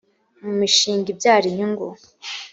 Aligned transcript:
mu 0.43 0.51
mishinga 0.59 1.07
ibyara 1.13 1.45
inyungu 1.51 1.85